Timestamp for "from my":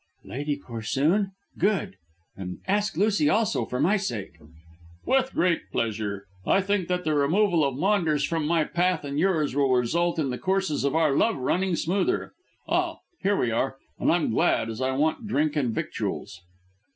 8.25-8.63